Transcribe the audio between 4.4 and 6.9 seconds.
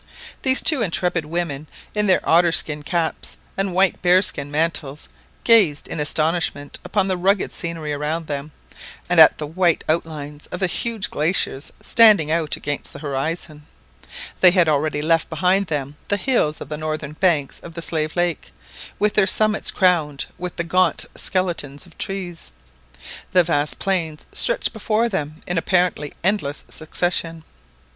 mantles, gazed in astonishment